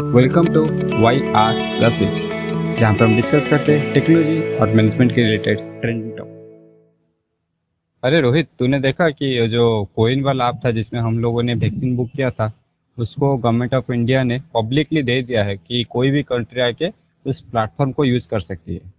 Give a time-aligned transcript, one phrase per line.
[0.00, 0.60] Welcome to
[1.02, 2.28] Y R the six
[2.78, 6.26] जहाँ पर हम डिस्कस करते हैं टेक्नोलॉजी और मैनेजमेंट के रिलेटेड ट्रेंडिंग टॉप
[8.02, 9.64] अरे रोहित तूने देखा कि जो
[9.96, 12.50] कोइन वाला ऐप था जिसमें हम लोगों ने वैक्सीन बुक किया था
[12.98, 16.92] उसको गवर्नमेंट ऑफ़ इंडिया ने पब्लिकली दे दिया है कि कोई भी कंट्री आके
[17.26, 18.92] उस प्लेटफॉर्म को यूज़ कर सकती है।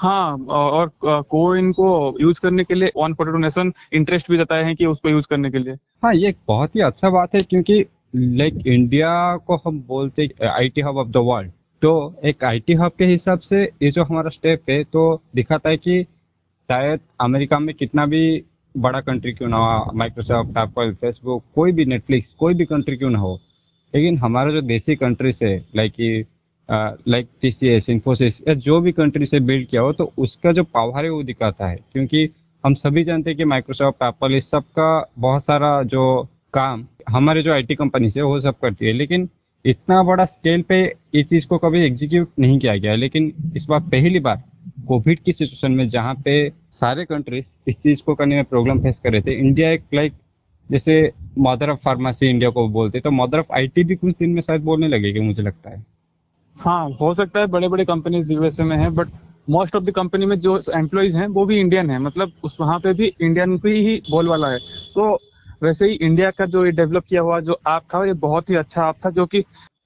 [0.00, 4.76] हाँ और कोइन को यूज़ करने के लिए ऑन फोर्टी नेशन इंटरेस्ट भी जताए हैं
[4.76, 7.84] कि उसको यूज़ करने के लिए। हाँ ये बहुत ही अच्छा बात है क्योंकि
[8.14, 9.10] लाइक इंडिया
[9.46, 11.50] को हम बोलते IT hub of the world
[11.82, 11.90] तो
[12.24, 15.02] एक आईटी हब के हिसाब से ये जो हमारा स्टेप है तो
[15.34, 16.02] दिखाता है कि
[16.68, 18.42] शायद अमेरिका में कितना भी
[18.74, 23.10] बड़ा कंट्री क्यों ना हो माइक्रोसॉफ्ट एप्पल फेसबुक कोई भी नेटफ्लिक्स कोई भी कंट्री क्यों
[23.10, 23.38] ना हो.
[23.94, 26.26] लेकिन हमारा जो देसी कंट्री से like
[27.08, 30.52] like T C S Infosys या जो भी कंट्री से बिल्ड किया हो तो उसका
[30.52, 31.78] जो पावर है वो दिखाता है.
[31.92, 32.28] क्योंकि
[32.64, 36.04] हम सभी जानते हैं कि माइक्रोसॉफ्ट एप्पल इस सब का बहुत सारा जो
[36.52, 39.28] काम, हमारे जो आईटी कंपनी से वो सब करती है, लेकिन
[39.64, 40.82] इतना बड़ा स्केल पे
[41.14, 44.42] इस चीज़ को कभी एग्जीक्यूट नहीं किया गया। लेकिन इस बार पहली बार
[44.88, 49.00] कोविड की सिचुएशन में जहाँ पे सारे कंट्रीज़ इस चीज़ को करने में प्रॉब्लम फेस
[49.04, 50.12] कर रहे थे इंडिया एक लाइक
[50.70, 54.42] जैसे मदर ऑफ़ फार्मेसी इंडिया को बोलते तो मदर ऑफ़ आईटी भी कुछ दिन में
[54.42, 55.84] शायद बोलने लगेगी मुझे लगता है।
[56.56, 59.08] हाँ हो सकता है बड़े बड़े कंपनीज़ यूएसए में है but
[59.50, 62.78] most of the company में जो एम्प्लॉयज़ हैं, वो भी इंडियन है। मतलब उस वहाँ
[62.80, 64.58] पे भी इंडियन की ही बोलवाला है।
[64.94, 65.18] तो
[65.62, 68.54] वैसे ही इंडिया का जो ये डेवलप किया हुआ जो ऐप था, ये बहुत ही
[68.54, 69.38] अच्छा ऐप था क्योंकि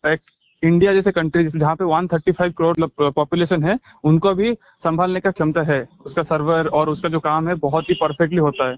[0.05, 0.21] एक
[0.63, 5.87] इंडिया जैसे कंट्री जहाँ पे 135 करोड़ पॉपुलेशन है, उनको भी संभालने का क्षमता है।
[6.07, 8.77] उसका सर्वर और उसका जो काम है, बहुत ही परफेक्टली होता है।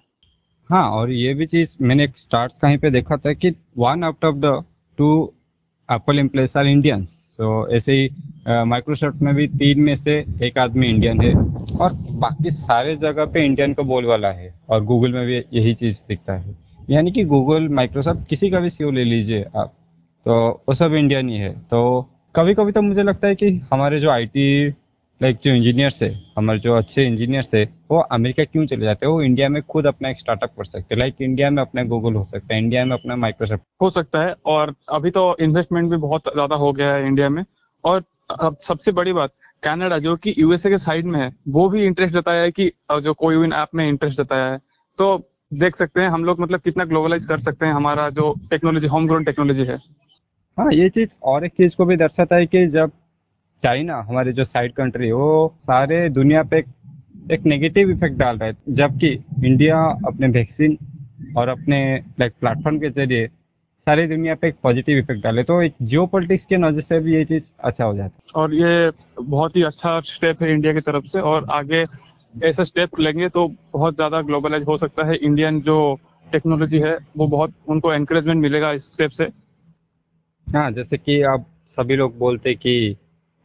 [0.70, 4.36] हाँ और ये भी चीज़ मैंने स्टार्ट कहीं पे देखा था कि one out of
[4.36, 4.62] the
[4.98, 5.10] two
[5.88, 8.08] Apple employees are Indians तो ऐसे ही
[8.64, 11.34] माइक्रोसॉफ्ट में भी तीन में से एक आदमी इंडियन है।
[11.76, 15.74] और बाकी सारे जगह पे इंडियन का बोल वाला है। और गूगल में भी यही
[15.74, 19.72] चीज़ दिखता है। यानी कि गूगल माइक्रोसॉफ्ट किसी का भी सीओ ले लीजिए आप
[20.26, 20.34] तो
[20.68, 24.10] वो सब इंडियन ही है। तो कभी कभी तो मुझे लगता है कि हमारे जो
[24.10, 24.68] आईटी
[25.20, 29.12] लाइक जो इंजीनियर्स है, हमारे जो अच्छे इंजीनियर्स है, वो अमेरिका क्यों चले जाते हैं?
[29.12, 32.14] वो इंडिया में खुद अपना एक स्टार्टअप कर सकते हैं। लाइक इंडिया में अपना गूगल
[32.14, 35.96] हो सकता है इंडिया में अपना माइक्रोसॉफ्ट हो सकता है, और अभी तो इन्वेस्टमेंट भी
[35.98, 37.44] बहुत ज़्यादा हो गया है इंडिया में।
[37.84, 38.02] और
[38.40, 42.14] अब सबसे बड़ी बात कनाडा जो कि यूएसए के साइड में है, वो भी इंटरेस्ट
[42.14, 42.70] जताया है कि
[43.02, 44.60] जो कोई विन ऐप में इंटरेस्ट जताया है।
[44.98, 45.16] तो
[45.52, 49.06] देख सकते हैं हम लोग मतलब कितना ग्लोबलाइज कर सकते हैं हमारा जो टेक्नोलॉजी होम
[49.06, 49.76] ग्रोन टेक्नोलॉजी है।
[50.58, 52.90] हाँ ये चीज़ और एक चीज़ को भी दर्शाता है कि जब
[53.62, 56.58] चाइना हमारे जो साइड कंट्री वो सारे दुनिया पे
[57.32, 59.08] एक, नेगेटिव इफ़ेक्ट डाल रहा है। जबकि
[59.44, 60.76] इंडिया अपने वैक्सीन
[61.36, 61.80] और अपने
[62.20, 63.26] लाइक प्लेटफॉर्म के ज़रिए
[63.86, 67.14] सारी दुनिया पे एक पॉजिटिव इफ़ेक्ट डाले तो एक जियो पॉलिटिक्स के नज़र से भी
[67.14, 68.90] ये चीज़ अच्छा हो जाता है। और ये
[69.20, 71.84] बहुत ही अच्छा स्टेप है इंडिया की तरफ़ से और आगे
[72.36, 75.76] ऐसा स्टेप लेंगे तो बहुत ज़्यादा ग्लोबलाइज हो सकता है। इंडियन जो
[76.26, 79.24] टेक्नोलॉजी है वो बहुत उनको एनकरेजमेंट मिलेगा इस स्टेप से।
[80.46, 81.46] हाँ जैसे कि आप
[81.78, 82.74] सभी लोग बोलते कि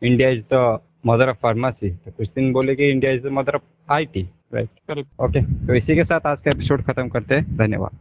[0.02, 3.56] India is the mother of pharmacy तो कुछ दिन बोले कि India is the mother
[3.56, 7.58] of I T right okay तो इसी के साथ आज का एपिसोड खत्म करते हैं।
[7.58, 8.00] धन्यवाद।